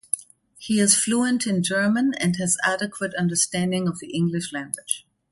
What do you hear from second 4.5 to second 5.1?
language.